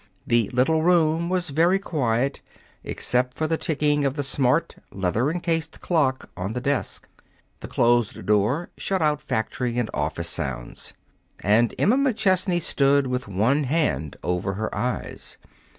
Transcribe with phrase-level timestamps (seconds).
[0.25, 2.41] The little room was very quiet
[2.83, 7.07] except for the ticking of the smart, leather encased clock on the desk.
[7.59, 10.95] The closed door shut out factory and office sounds.
[11.41, 15.37] And Emma McChesney stood with one hand over her eyes.